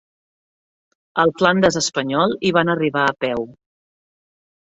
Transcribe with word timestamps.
Al 1.23 1.33
Flandes 1.41 1.77
espanyol 1.81 2.33
hi 2.47 2.53
van 2.59 2.73
arribar 2.75 3.05
a 3.09 3.13
peu. 3.27 3.45